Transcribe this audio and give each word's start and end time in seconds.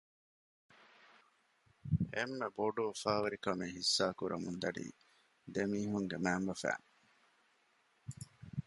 އެންމެ 2.15 2.47
ބޮޑު 2.57 2.81
އުފާވެރިކަމެއް 2.87 3.73
ހިއްސާކުރަމުން 3.77 4.59
ދަނީ 4.63 4.87
ދެމީހުންގެ 5.53 6.17
މައިންބަފައިން 6.25 6.87